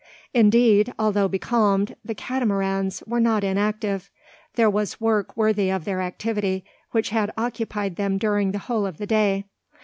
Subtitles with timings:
[0.33, 4.09] Indeed, although becalmed, the "Catamarans" were not inactive.
[4.55, 8.97] There was work worthy of their activity, and which occupied them during the whole of
[8.97, 9.45] the day.